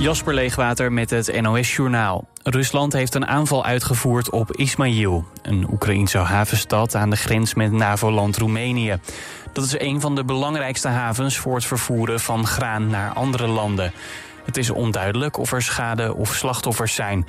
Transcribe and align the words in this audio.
Jasper 0.00 0.34
Leegwater 0.34 0.92
met 0.92 1.10
het 1.10 1.40
NOS-journaal. 1.40 2.28
Rusland 2.42 2.92
heeft 2.92 3.14
een 3.14 3.26
aanval 3.26 3.64
uitgevoerd 3.64 4.30
op 4.30 4.56
Ismail, 4.56 5.24
een 5.42 5.66
Oekraïense 5.72 6.18
havenstad 6.18 6.94
aan 6.94 7.10
de 7.10 7.16
grens 7.16 7.54
met 7.54 7.72
NAVO-land 7.72 8.36
Roemenië. 8.36 8.98
Dat 9.52 9.64
is 9.64 9.78
een 9.78 10.00
van 10.00 10.14
de 10.14 10.24
belangrijkste 10.24 10.88
havens 10.88 11.36
voor 11.36 11.54
het 11.54 11.64
vervoeren 11.64 12.20
van 12.20 12.46
graan 12.46 12.86
naar 12.86 13.12
andere 13.12 13.46
landen. 13.46 13.92
Het 14.44 14.56
is 14.56 14.70
onduidelijk 14.70 15.38
of 15.38 15.52
er 15.52 15.62
schade 15.62 16.14
of 16.14 16.34
slachtoffers 16.34 16.94
zijn. 16.94 17.26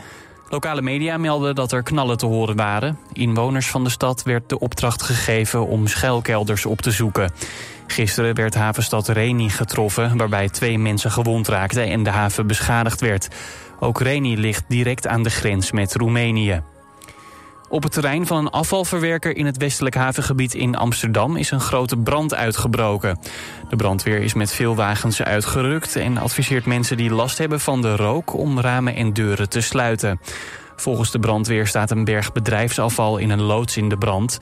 Lokale 0.49 0.81
media 0.81 1.17
melden 1.17 1.55
dat 1.55 1.71
er 1.71 1.83
knallen 1.83 2.17
te 2.17 2.25
horen 2.25 2.55
waren. 2.55 2.97
Inwoners 3.13 3.69
van 3.69 3.83
de 3.83 3.89
stad 3.89 4.23
werd 4.23 4.49
de 4.49 4.59
opdracht 4.59 5.01
gegeven 5.01 5.67
om 5.67 5.87
schuilkelders 5.87 6.65
op 6.65 6.81
te 6.81 6.91
zoeken. 6.91 7.31
Gisteren 7.91 8.35
werd 8.35 8.55
havenstad 8.55 9.07
Reni 9.07 9.49
getroffen, 9.49 10.17
waarbij 10.17 10.49
twee 10.49 10.79
mensen 10.79 11.11
gewond 11.11 11.47
raakten 11.47 11.83
en 11.83 12.03
de 12.03 12.09
haven 12.09 12.47
beschadigd 12.47 13.01
werd. 13.01 13.27
Ook 13.79 14.01
Reni 14.01 14.37
ligt 14.37 14.63
direct 14.67 15.07
aan 15.07 15.23
de 15.23 15.29
grens 15.29 15.71
met 15.71 15.95
Roemenië. 15.95 16.61
Op 17.69 17.83
het 17.83 17.91
terrein 17.91 18.27
van 18.27 18.37
een 18.37 18.49
afvalverwerker 18.49 19.35
in 19.35 19.45
het 19.45 19.57
westelijk 19.57 19.95
havengebied 19.95 20.53
in 20.53 20.75
Amsterdam 20.75 21.35
is 21.35 21.51
een 21.51 21.59
grote 21.59 21.97
brand 21.97 22.33
uitgebroken. 22.33 23.19
De 23.69 23.75
brandweer 23.75 24.21
is 24.21 24.33
met 24.33 24.51
veel 24.51 24.75
wagens 24.75 25.21
uitgerukt 25.21 25.95
en 25.95 26.17
adviseert 26.17 26.65
mensen 26.65 26.97
die 26.97 27.13
last 27.13 27.37
hebben 27.37 27.59
van 27.59 27.81
de 27.81 27.95
rook 27.95 28.33
om 28.33 28.59
ramen 28.59 28.95
en 28.95 29.13
deuren 29.13 29.49
te 29.49 29.61
sluiten. 29.61 30.19
Volgens 30.75 31.11
de 31.11 31.19
brandweer 31.19 31.67
staat 31.67 31.91
een 31.91 32.05
berg 32.05 32.31
bedrijfsafval 32.31 33.17
in 33.17 33.29
een 33.29 33.41
loods 33.41 33.77
in 33.77 33.89
de 33.89 33.97
brand. 33.97 34.39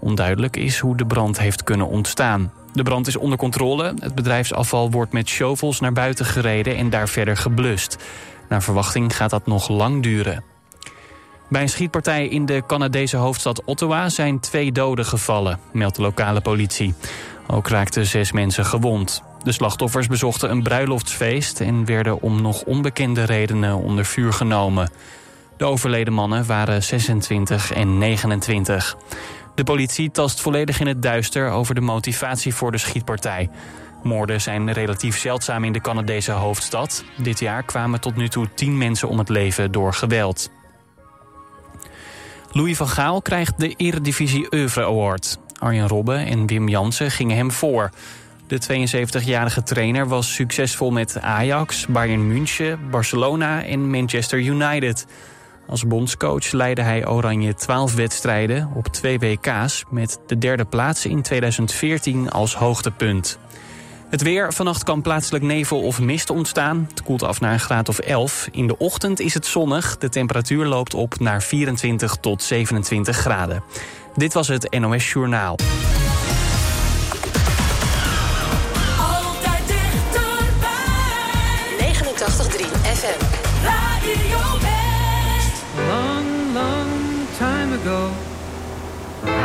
Onduidelijk 0.00 0.56
is 0.56 0.78
hoe 0.78 0.96
de 0.96 1.06
brand 1.06 1.38
heeft 1.38 1.64
kunnen 1.64 1.88
ontstaan. 1.88 2.52
De 2.76 2.82
brand 2.82 3.06
is 3.06 3.16
onder 3.16 3.38
controle. 3.38 3.94
Het 3.98 4.14
bedrijfsafval 4.14 4.90
wordt 4.90 5.12
met 5.12 5.28
shovels 5.28 5.80
naar 5.80 5.92
buiten 5.92 6.24
gereden 6.24 6.76
en 6.76 6.90
daar 6.90 7.08
verder 7.08 7.36
geblust. 7.36 7.96
Naar 8.48 8.62
verwachting 8.62 9.16
gaat 9.16 9.30
dat 9.30 9.46
nog 9.46 9.68
lang 9.68 10.02
duren. 10.02 10.44
Bij 11.48 11.62
een 11.62 11.68
schietpartij 11.68 12.28
in 12.28 12.46
de 12.46 12.62
Canadese 12.66 13.16
hoofdstad 13.16 13.64
Ottawa 13.64 14.08
zijn 14.08 14.40
twee 14.40 14.72
doden 14.72 15.04
gevallen, 15.04 15.58
meldt 15.72 15.96
de 15.96 16.02
lokale 16.02 16.40
politie. 16.40 16.94
Ook 17.46 17.68
raakten 17.68 18.06
zes 18.06 18.32
mensen 18.32 18.64
gewond. 18.64 19.22
De 19.42 19.52
slachtoffers 19.52 20.06
bezochten 20.06 20.50
een 20.50 20.62
bruiloftsfeest 20.62 21.60
en 21.60 21.84
werden 21.84 22.22
om 22.22 22.42
nog 22.42 22.62
onbekende 22.62 23.24
redenen 23.24 23.76
onder 23.76 24.04
vuur 24.04 24.32
genomen. 24.32 24.90
De 25.56 25.64
overleden 25.64 26.12
mannen 26.12 26.46
waren 26.46 26.82
26 26.82 27.72
en 27.72 27.98
29. 27.98 28.96
De 29.56 29.64
politie 29.64 30.10
tast 30.10 30.40
volledig 30.40 30.80
in 30.80 30.86
het 30.86 31.02
duister 31.02 31.50
over 31.50 31.74
de 31.74 31.80
motivatie 31.80 32.54
voor 32.54 32.72
de 32.72 32.78
schietpartij. 32.78 33.50
Moorden 34.02 34.40
zijn 34.40 34.72
relatief 34.72 35.18
zeldzaam 35.18 35.64
in 35.64 35.72
de 35.72 35.80
Canadese 35.80 36.32
hoofdstad. 36.32 37.04
Dit 37.16 37.38
jaar 37.38 37.62
kwamen 37.62 38.00
tot 38.00 38.16
nu 38.16 38.28
toe 38.28 38.48
tien 38.54 38.78
mensen 38.78 39.08
om 39.08 39.18
het 39.18 39.28
leven 39.28 39.72
door 39.72 39.94
geweld. 39.94 40.50
Louis 42.50 42.76
van 42.76 42.88
Gaal 42.88 43.22
krijgt 43.22 43.60
de 43.60 43.74
Eredivisie 43.76 44.54
Oeuvre 44.54 44.84
Award. 44.84 45.38
Arjen 45.58 45.88
Robben 45.88 46.26
en 46.26 46.46
Wim 46.46 46.68
Jansen 46.68 47.10
gingen 47.10 47.36
hem 47.36 47.50
voor. 47.50 47.90
De 48.46 48.60
72-jarige 48.62 49.62
trainer 49.62 50.08
was 50.08 50.34
succesvol 50.34 50.90
met 50.90 51.20
Ajax, 51.20 51.86
Bayern 51.86 52.26
München, 52.26 52.90
Barcelona 52.90 53.64
en 53.64 53.90
Manchester 53.90 54.38
United. 54.38 55.06
Als 55.68 55.86
bondscoach 55.86 56.52
leidde 56.52 56.82
hij 56.82 57.08
Oranje 57.08 57.54
12 57.54 57.94
wedstrijden 57.94 58.70
op 58.74 58.86
twee 58.86 59.18
WK's... 59.18 59.84
met 59.90 60.18
de 60.26 60.38
derde 60.38 60.64
plaats 60.64 61.06
in 61.06 61.22
2014 61.22 62.30
als 62.30 62.54
hoogtepunt. 62.54 63.38
Het 64.10 64.22
weer. 64.22 64.52
Vannacht 64.52 64.84
kan 64.84 65.02
plaatselijk 65.02 65.44
nevel 65.44 65.82
of 65.82 66.00
mist 66.00 66.30
ontstaan. 66.30 66.86
Het 66.88 67.02
koelt 67.02 67.22
af 67.22 67.40
naar 67.40 67.52
een 67.52 67.60
graad 67.60 67.88
of 67.88 67.98
11. 67.98 68.48
In 68.52 68.66
de 68.66 68.78
ochtend 68.78 69.20
is 69.20 69.34
het 69.34 69.46
zonnig. 69.46 69.98
De 69.98 70.08
temperatuur 70.08 70.66
loopt 70.66 70.94
op 70.94 71.18
naar 71.18 71.42
24 71.42 72.16
tot 72.20 72.42
27 72.42 73.16
graden. 73.16 73.62
Dit 74.14 74.32
was 74.32 74.48
het 74.48 74.78
NOS 74.78 75.12
Journaal. 75.12 75.56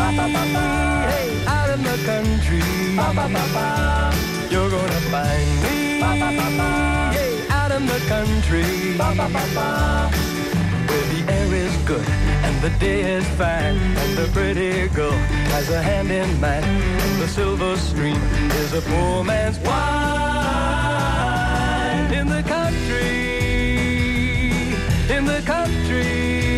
Hey, 0.00 1.28
out 1.46 1.70
in 1.70 1.82
the 1.82 1.98
country, 2.04 2.62
you're 4.50 4.70
gonna 4.70 5.00
find 5.12 5.48
me. 5.62 5.78
Hey, 7.16 7.32
out 7.50 7.70
in 7.72 7.84
the 7.86 8.00
country, 8.08 8.64
where 10.88 11.06
the 11.12 11.20
air 11.28 11.54
is 11.54 11.76
good 11.84 12.08
and 12.44 12.60
the 12.62 12.70
day 12.78 13.00
is 13.16 13.26
fine, 13.38 13.76
and 13.76 14.16
the 14.16 14.28
pretty 14.32 14.88
girl 14.94 15.18
has 15.54 15.68
a 15.70 15.82
hand 15.82 16.10
in 16.10 16.40
mine, 16.40 16.64
and 16.64 17.20
the 17.20 17.28
silver 17.28 17.76
stream 17.76 18.20
is 18.62 18.72
a 18.72 18.80
poor 18.80 19.22
man's 19.22 19.58
wine. 19.60 19.80
In 22.12 22.26
the 22.26 22.42
country, 22.42 23.10
in 25.14 25.24
the 25.26 25.42
country. 25.44 26.49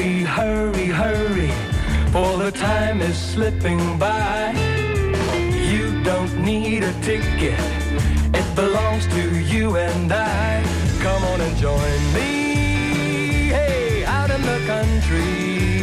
Hurry, 0.00 0.22
hurry, 0.22 0.86
hurry, 0.86 1.50
for 2.10 2.38
the 2.38 2.50
time 2.50 3.02
is 3.02 3.18
slipping 3.18 3.98
by. 3.98 4.54
You 5.52 6.02
don't 6.02 6.42
need 6.42 6.84
a 6.84 6.92
ticket, 7.02 7.60
it 8.32 8.54
belongs 8.56 9.06
to 9.08 9.40
you 9.40 9.76
and 9.76 10.10
I. 10.10 10.64
Come 11.02 11.22
on 11.24 11.42
and 11.42 11.54
join 11.58 12.14
me, 12.14 13.50
hey, 13.52 14.04
out 14.06 14.30
in 14.30 14.40
the 14.40 14.60
country. 14.66 15.79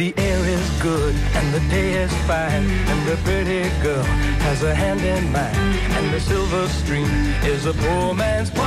the 0.00 0.14
air 0.16 0.40
is 0.46 0.70
good 0.80 1.14
and 1.34 1.52
the 1.52 1.60
day 1.68 1.92
is 1.92 2.10
fine 2.26 2.64
and 2.90 3.06
the 3.06 3.16
pretty 3.18 3.68
girl 3.82 4.02
has 4.46 4.62
a 4.62 4.74
hand 4.74 5.02
in 5.02 5.30
mine 5.30 5.54
and 5.96 6.10
the 6.14 6.18
silver 6.18 6.66
stream 6.68 7.06
is 7.44 7.66
a 7.66 7.74
poor 7.74 8.14
man's 8.14 8.50
wine 8.52 8.66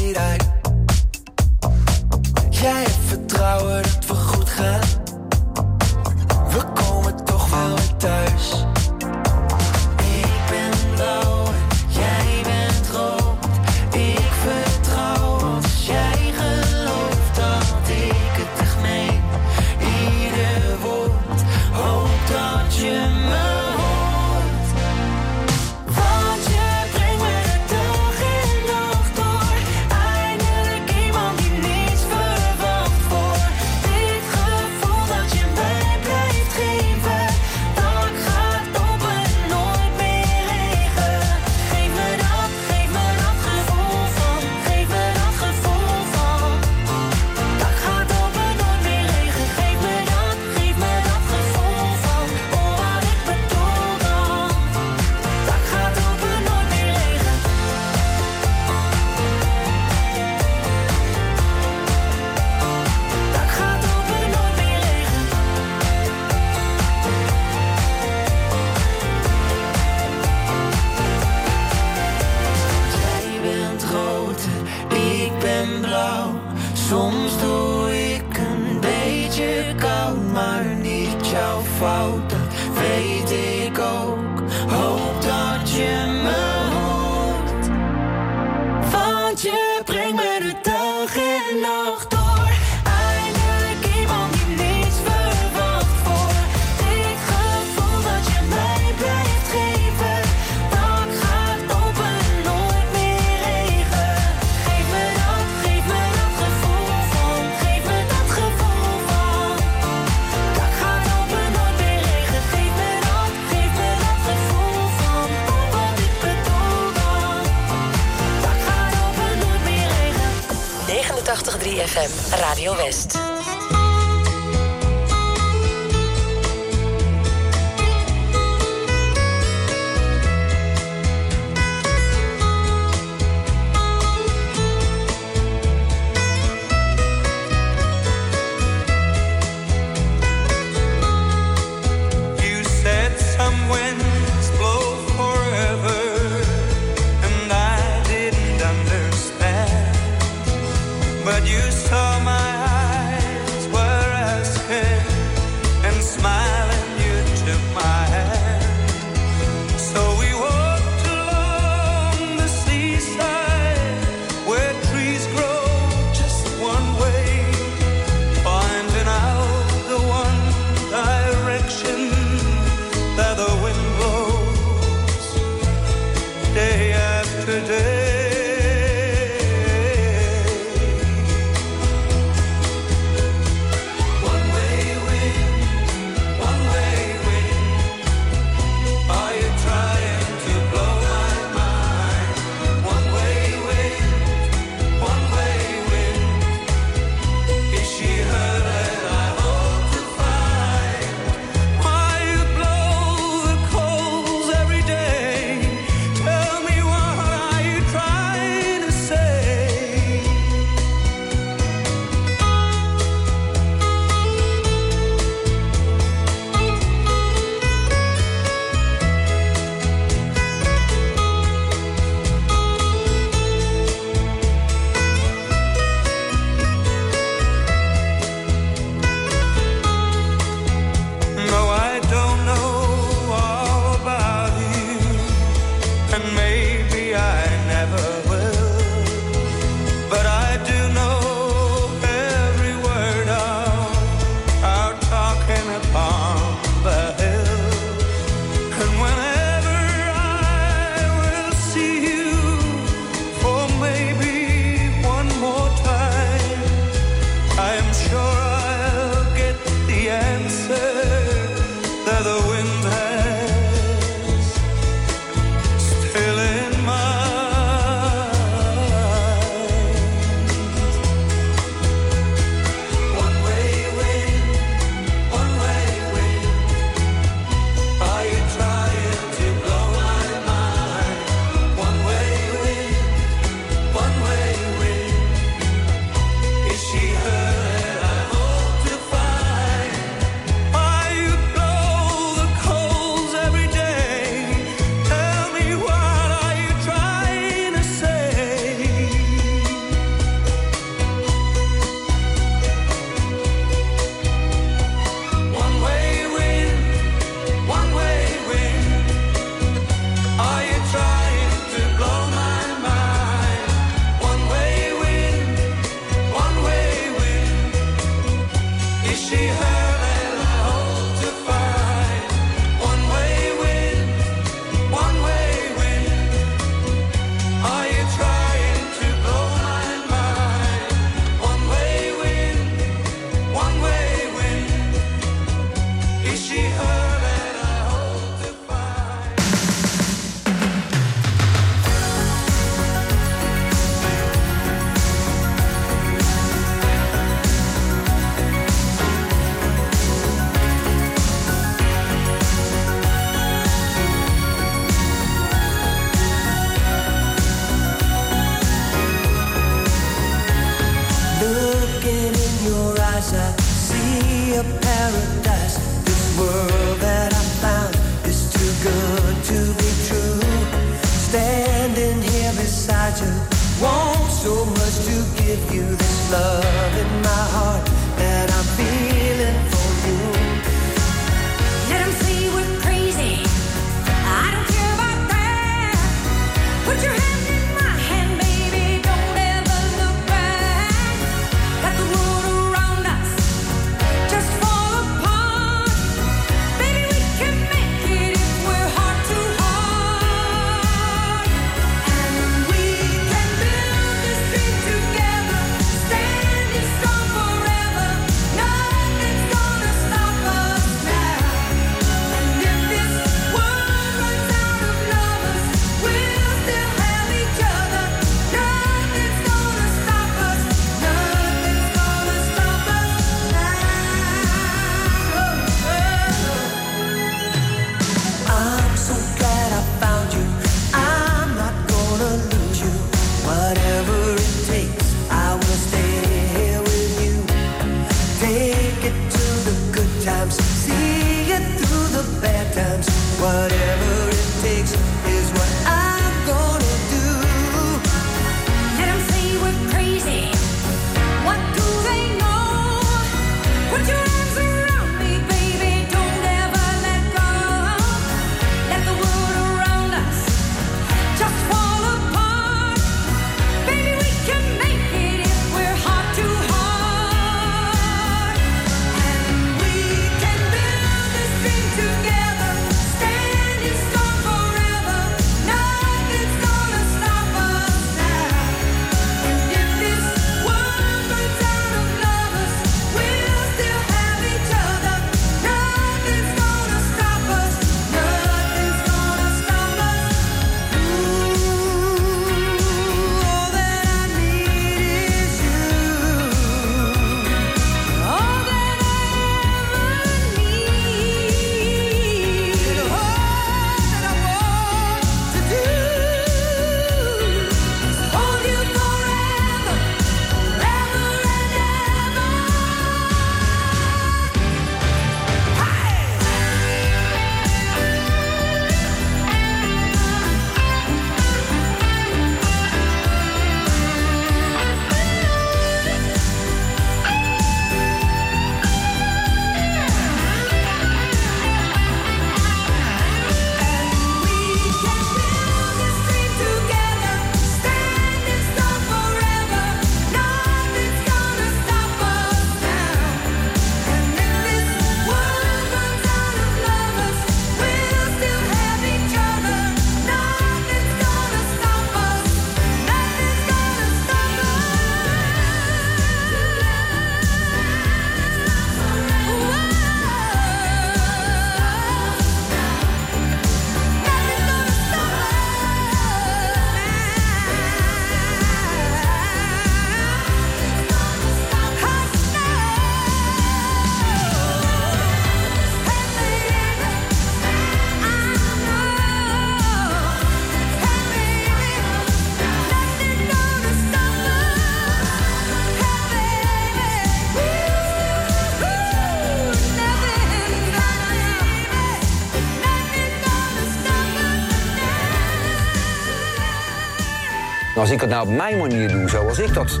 Nou, 598.00 598.12
als 598.12 598.22
ik 598.22 598.28
het 598.28 598.36
nou 598.36 598.48
op 598.48 598.54
mijn 598.56 598.78
manier 598.78 599.08
doe, 599.08 599.28
zoals 599.28 599.58
ik 599.58 599.74
dat 599.74 600.00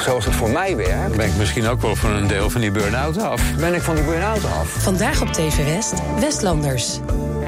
zoals 0.00 0.24
het 0.24 0.34
voor 0.34 0.50
mij 0.50 0.76
werkt. 0.76 1.16
Ben 1.16 1.26
ik 1.26 1.36
misschien 1.36 1.66
ook 1.66 1.82
wel 1.82 1.96
van 1.96 2.12
een 2.12 2.26
deel 2.26 2.50
van 2.50 2.60
die 2.60 2.70
burn-out 2.70 3.18
af? 3.18 3.54
Ben 3.56 3.74
ik 3.74 3.82
van 3.82 3.94
die 3.94 4.04
burn-out 4.04 4.44
af? 4.44 4.68
Vandaag 4.68 5.22
op 5.22 5.28
TV 5.28 5.64
West, 5.64 5.94
Westlanders. 6.20 7.00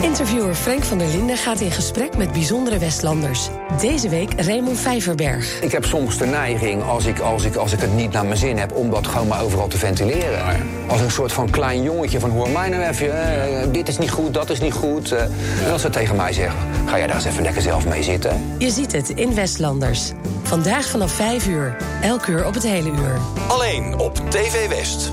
Interviewer 0.05 0.55
Frank 0.55 0.85
van 0.85 0.99
der 0.99 1.09
Linden 1.09 1.37
gaat 1.37 1.61
in 1.61 1.71
gesprek 1.71 2.17
met 2.17 2.33
bijzondere 2.33 2.79
Westlanders. 2.79 3.49
Deze 3.81 4.09
week 4.09 4.41
Raymond 4.41 4.79
Vijverberg. 4.81 5.61
Ik 5.61 5.73
heb 5.73 5.85
soms 5.85 6.19
de 6.19 6.27
neiging, 6.27 6.83
als 6.83 7.05
ik, 7.07 7.19
als, 7.19 7.45
ik, 7.45 7.57
als 7.57 7.73
ik 7.73 7.81
het 7.81 7.95
niet 7.95 8.13
naar 8.13 8.25
mijn 8.25 8.37
zin 8.37 8.59
heb... 8.59 8.73
om 8.73 8.91
dat 8.91 9.07
gewoon 9.07 9.27
maar 9.27 9.43
overal 9.43 9.69
te 9.69 9.79
ventileren. 9.79 10.67
Als 10.89 11.01
een 11.01 11.11
soort 11.11 11.33
van 11.33 11.51
klein 11.51 11.83
jongetje 11.83 12.21
van... 12.21 12.31
hoor 12.31 12.51
mij 12.51 12.69
nou 12.69 12.83
even, 12.83 13.37
eh, 13.63 13.73
dit 13.73 13.89
is 13.89 13.99
niet 13.99 14.11
goed, 14.11 14.35
dat 14.35 14.51
is 14.51 14.61
niet 14.61 14.73
goed. 14.73 15.13
eh. 15.13 15.23
en 15.67 15.73
als 15.73 15.83
ze 15.83 15.91
tegen 15.91 16.17
mij 16.17 16.33
zeggen, 16.33 16.59
ga 16.87 16.99
jij 16.99 17.07
daar 17.07 17.17
eens 17.17 17.25
even 17.25 17.43
lekker 17.43 17.63
zelf 17.63 17.87
mee 17.87 18.03
zitten. 18.03 18.55
Je 18.59 18.71
ziet 18.71 18.93
het 18.93 19.09
in 19.09 19.35
Westlanders. 19.35 20.13
Vandaag 20.43 20.89
vanaf 20.89 21.13
5 21.13 21.47
uur. 21.47 21.77
Elk 22.03 22.27
uur 22.27 22.47
op 22.47 22.55
het 22.55 22.63
hele 22.63 22.91
uur. 22.91 23.19
Alleen 23.49 23.99
op 23.99 24.31
TV 24.31 24.69
West. 24.69 25.13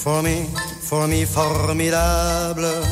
me, 0.00 0.04
for 0.04 0.22
me, 0.22 0.46
for 0.80 1.06
me, 1.06 1.24
formidable. 1.24 2.84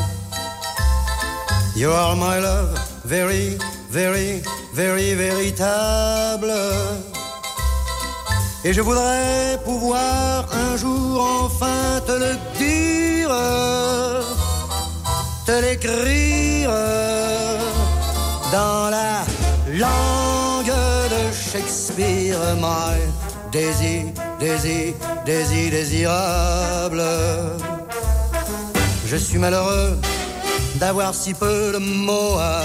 You 1.75 1.91
are 1.91 2.15
my 2.15 2.39
love, 2.39 2.77
very, 3.03 3.57
very, 3.89 4.41
very 4.73 5.15
véritable. 5.15 6.51
Et 8.63 8.73
je 8.73 8.81
voudrais 8.81 9.57
pouvoir 9.63 10.45
un 10.53 10.77
jour 10.77 11.21
enfin 11.43 12.01
te 12.05 12.11
le 12.11 12.35
dire, 12.57 13.31
te 15.45 15.61
l'écrire 15.61 16.69
dans 18.51 18.89
la 18.89 19.23
langue 19.67 20.75
de 21.09 21.33
Shakespeare, 21.33 22.55
my 22.57 23.18
désir, 23.51 24.05
désir, 24.39 24.93
désir, 25.25 25.71
désirable. 25.71 27.03
Je 29.07 29.15
suis 29.15 29.39
malheureux 29.39 29.97
d'avoir 30.75 31.13
si 31.13 31.33
peu 31.33 31.71
de 31.73 31.77
mots 31.77 32.37
à 32.39 32.61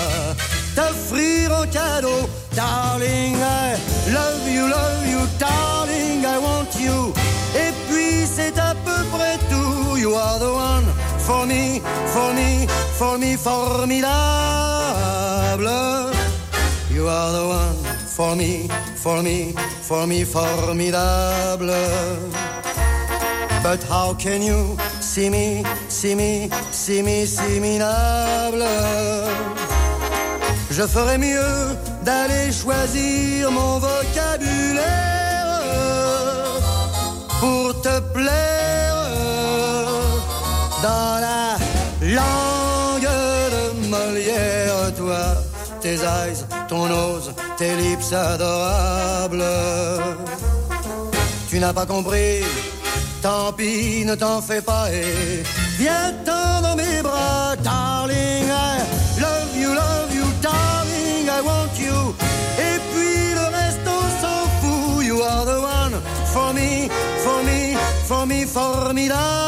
t'offrir 0.75 1.53
en 1.53 1.67
cadeau. 1.67 2.29
Darling, 2.55 3.37
I 3.37 3.77
love 4.13 4.49
you, 4.49 4.69
love 4.69 5.07
you, 5.07 5.27
darling, 5.39 6.25
I 6.25 6.39
want 6.39 6.79
you. 6.79 7.13
Et 7.57 7.73
puis 7.89 8.27
c'est 8.27 8.59
à 8.59 8.75
peu 8.85 9.05
près 9.13 9.39
tout. 9.51 9.97
You 9.97 10.15
are 10.15 10.39
the 10.39 10.53
one 10.53 10.85
for 11.19 11.47
me, 11.47 11.81
for 12.07 12.33
me, 12.35 12.67
for 12.99 13.19
me, 13.19 13.37
formidable. 13.37 14.11
You 16.91 17.09
are 17.09 17.33
the 17.33 17.45
one 17.47 18.04
for 18.17 18.37
me, 18.37 18.69
for 18.95 19.23
me, 19.23 19.53
for 19.83 20.07
me, 20.07 20.25
formidable. 20.25 21.67
But 23.63 23.83
how 23.85 24.15
can 24.15 24.41
you 24.43 24.77
see 25.01 25.29
me, 25.31 25.65
see 25.89 26.15
me, 26.15 26.49
see 26.71 27.03
me, 27.03 27.27
see? 27.27 27.61
Je 30.71 30.87
ferais 30.87 31.19
mieux 31.19 31.77
d'aller 32.03 32.53
choisir 32.53 33.51
mon 33.51 33.79
vocabulaire 33.79 35.05
pour 37.41 37.81
te 37.81 38.01
plaire. 38.13 38.65
ton 46.69 46.87
nose, 46.87 47.33
tes 47.57 47.75
lips 47.77 48.13
adorables. 48.13 49.45
Tu 51.49 51.59
n'as 51.59 51.73
pas 51.73 51.87
compris, 51.87 52.43
tant 53.23 53.53
pis, 53.53 54.05
ne 54.05 54.15
t'en 54.15 54.41
fais 54.41 54.61
pas 54.61 54.91
et 54.93 55.43
viens 55.79 56.13
dans 56.25 56.77
mes 56.77 57.03
bras, 57.03 57.57
darling. 57.63 58.49
I 58.49 59.21
love 59.21 59.57
you, 59.57 59.71
love 59.75 60.15
you, 60.15 60.25
darling, 60.43 61.27
I 61.29 61.41
want 61.45 61.75
you. 61.79 62.15
Et 62.59 62.79
puis 62.93 63.35
le 63.35 63.47
reste, 63.59 63.87
on 63.87 64.05
s'en 64.21 64.43
fout. 64.61 65.05
You 65.05 65.23
are 65.23 65.45
the 65.45 65.61
one 65.61 65.95
for 66.33 66.53
me, 66.53 66.89
for 67.25 67.43
me, 67.45 67.77
for 68.09 68.27
me, 68.27 68.45
formidable. 68.45 69.44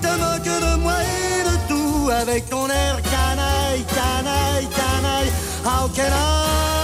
te 0.00 0.06
moques 0.06 0.60
de 0.60 0.76
moi 0.80 0.94
et 1.02 1.42
de 1.48 1.56
tout 1.68 2.10
avec 2.10 2.48
ton 2.48 2.68
air 2.68 3.00
canaille, 3.02 3.84
canaille, 3.84 4.68
canaille. 4.68 5.32
How 5.64 5.88
can 5.88 6.12
I? 6.12 6.77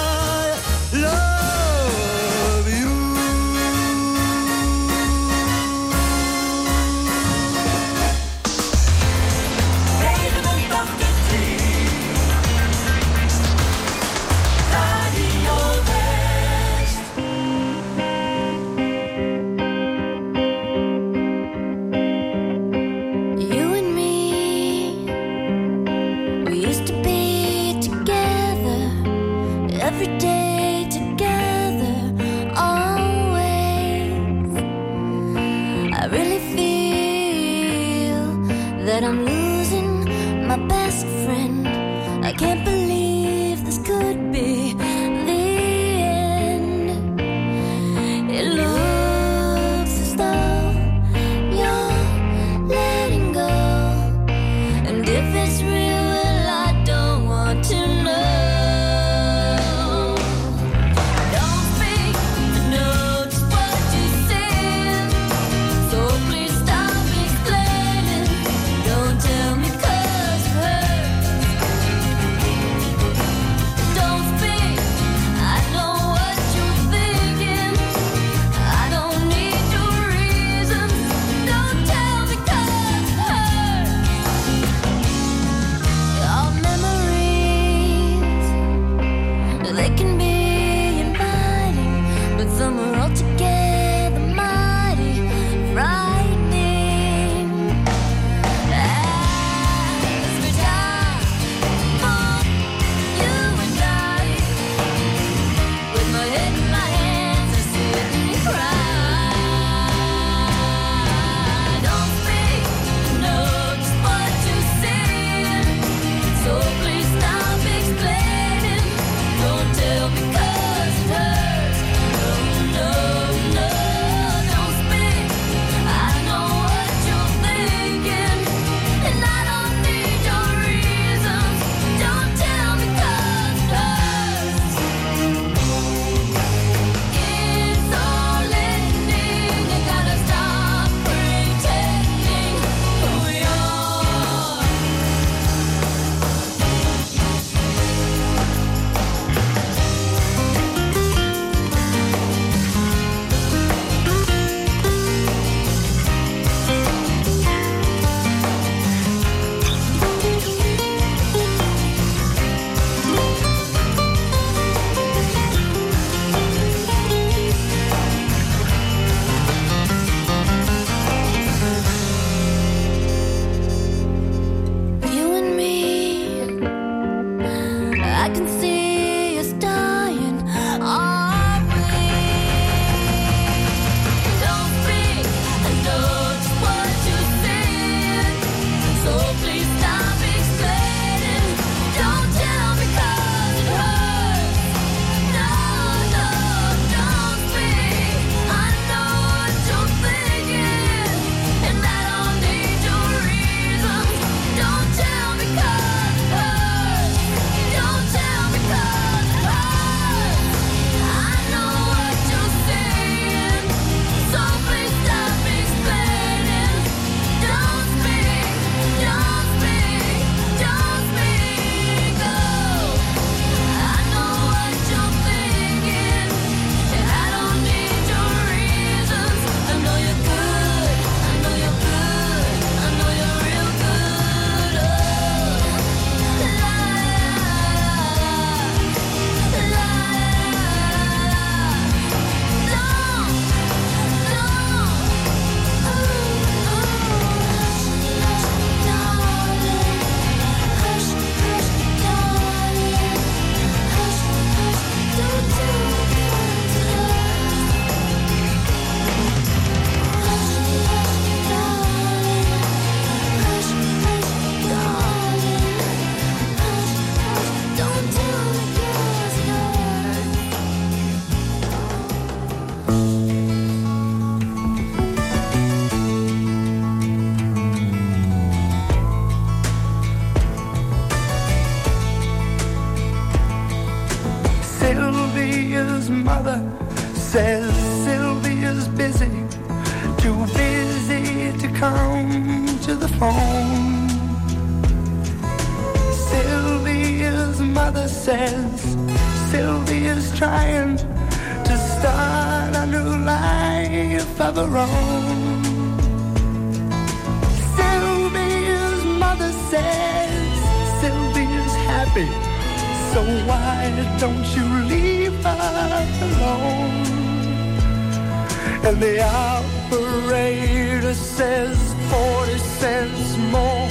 operator 319.95 321.15
says 321.15 321.95
40 322.11 322.59
cents 322.59 323.37
more 323.53 323.89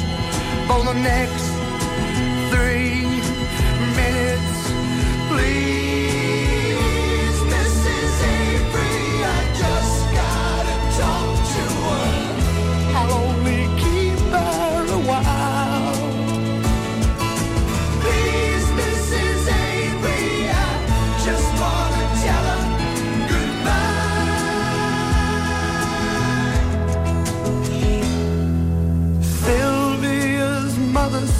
for 0.67 0.83
the 0.83 0.93
next 1.01 1.42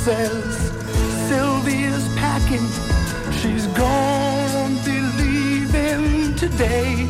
says 0.04 0.58
Sylvia's 1.30 2.06
packing. 2.18 2.68
She's 3.40 3.68
gone 3.68 4.76
be 4.84 5.00
leaving 5.22 6.36
today. 6.36 7.08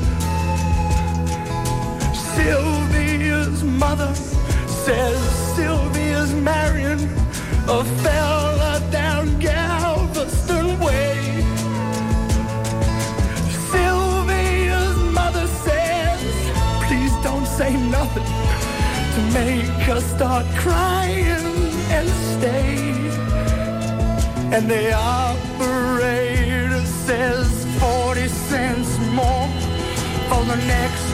Sylvia's 2.36 3.64
mother 3.64 4.14
says 4.14 5.18
Sylvia's 5.56 6.36
marrying 6.36 7.02
a 7.68 7.84
fella 8.04 8.80
down 8.91 9.39
Galveston 9.39 10.80
way. 10.80 11.18
Sylvia's 13.72 14.98
mother 15.12 15.48
says, 15.66 16.22
please 16.86 17.14
don't 17.24 17.48
say 17.48 17.74
nothing 17.89 18.30
to 19.16 19.22
make 19.34 19.89
us 19.89 20.06
start 20.14 20.46
crying 20.56 21.72
and 21.98 22.10
stay, 22.10 22.76
And 24.56 24.70
the 24.70 24.94
operator 24.94 26.86
says 27.06 27.48
40 27.80 28.28
cents 28.28 28.98
more 29.20 29.48
for 30.30 30.44
the 30.46 30.58
next 30.68 31.12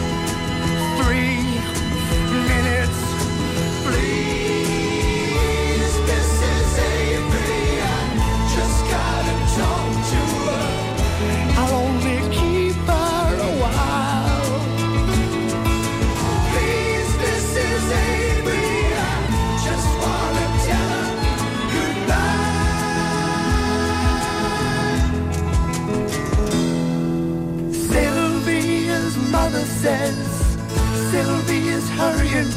hurrying. 32.00 32.52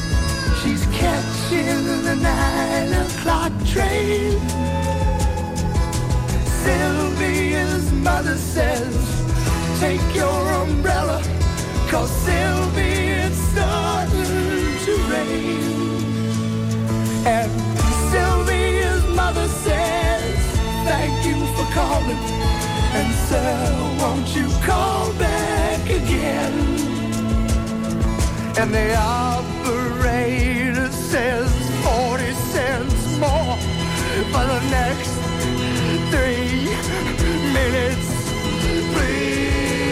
She's 0.61 0.85
catching 1.01 1.83
the 2.07 2.15
nine 2.15 2.93
o'clock 3.05 3.53
train. 3.67 4.39
Sylvia's 6.63 7.93
mother 7.93 8.37
says, 8.37 8.95
take 9.81 10.07
your 10.15 10.43
umbrella, 10.63 11.21
cause 11.91 12.11
Sylvia, 12.25 13.27
it's 13.27 13.41
starting 13.53 14.79
to 14.87 14.95
rain. 15.13 15.63
And 17.27 17.51
Sylvia's 18.11 19.05
mother 19.17 19.49
says, 19.67 20.39
thank 20.89 21.27
you 21.27 21.39
for 21.57 21.67
calling. 21.75 22.23
And 22.99 23.11
sir, 23.27 23.53
won't 24.01 24.29
you 24.37 24.47
call 24.65 25.13
back 25.15 25.83
again? 25.91 26.72
and 28.59 28.75
the 28.75 28.95
operator 28.97 30.89
says 30.93 31.51
40 31.85 32.33
cents 32.53 33.19
more 33.19 33.57
for 34.31 34.45
the 34.45 34.61
next 34.71 35.13
three 36.11 36.69
minutes, 37.53 38.09
please. 38.93 39.92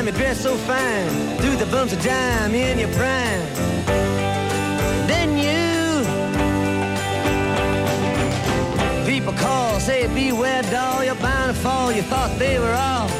time, 0.00 0.06
you 0.06 0.18
dress 0.18 0.40
so 0.40 0.56
fine, 0.56 1.08
through 1.38 1.56
the 1.56 1.66
bumps 1.66 1.92
of 1.92 2.02
time 2.02 2.54
in 2.54 2.78
your 2.78 2.88
prime. 2.92 3.42
Then 5.06 5.36
you 5.36 6.04
people 9.04 9.32
call, 9.34 9.78
say 9.78 10.06
beware, 10.14 10.62
doll, 10.62 11.04
you're 11.04 11.14
bound 11.16 11.54
to 11.54 11.60
fall. 11.60 11.92
You 11.92 12.02
thought 12.02 12.38
they 12.38 12.58
were 12.58 12.72
all. 12.72 13.19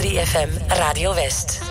3FM 0.00 0.48
Radio 0.78 1.12
West. 1.12 1.69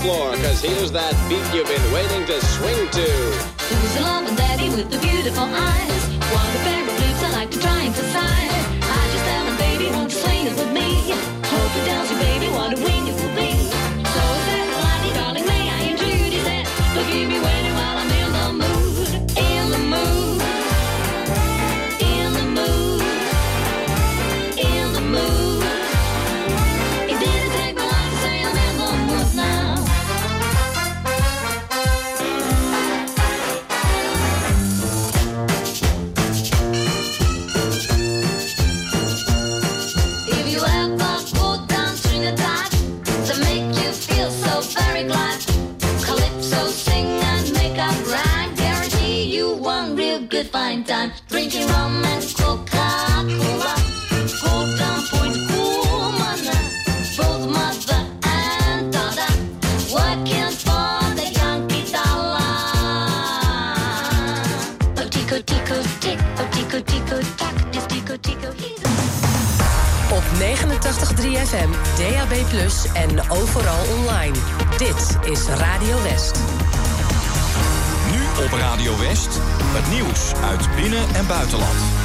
floor, 0.00 0.32
cause 0.36 0.62
here's 0.62 0.92
that 0.92 1.14
beat 1.28 1.44
you've 1.54 1.66
been 1.66 1.92
waiting 1.92 2.26
to 2.26 2.40
swing 2.46 2.88
to. 2.90 3.06
Who's 3.68 3.94
the 3.94 4.02
loving 4.02 4.34
daddy, 4.36 4.68
with 4.70 4.90
the 4.90 4.98
beautiful 4.98 5.44
eyes? 5.44 6.17
prime 50.78 50.84
time, 50.84 51.12
drinking 51.28 51.66
rum 51.68 52.04
and 52.04 52.22
Coca-Cola. 52.36 53.74
Gold 54.42 54.78
down 54.78 55.00
point 55.10 55.36
woman, 55.50 56.38
both 57.16 57.44
mother 57.50 58.02
and 58.24 58.92
daughter, 58.92 59.32
working 59.92 60.50
for 60.64 61.14
the 61.16 61.30
Yankee 61.34 61.90
dollar. 61.90 62.54
Oh, 64.98 65.08
tico, 65.10 65.40
tico, 65.42 65.82
tick, 66.00 66.18
oh, 66.38 66.48
tico, 66.52 66.80
tico, 66.80 67.20
tack, 67.36 67.72
this 67.72 67.86
tico, 67.86 68.16
tico, 68.16 68.52
he's 68.52 68.78
op 70.10 70.22
89.3 70.38 71.46
FM, 71.46 71.70
DAB+, 71.96 72.32
en 72.94 73.30
overal 73.30 73.84
online. 73.96 74.38
Dit 74.76 75.30
is 75.30 75.46
Radio 75.46 76.02
West. 76.02 76.38
Nu 78.10 78.44
op 78.44 78.52
Radio 78.52 78.98
West, 78.98 79.40
het 79.70 79.90
nieuws 79.90 80.32
uit 80.34 80.68
binnen- 80.76 81.14
en 81.14 81.26
buitenland. 81.26 81.97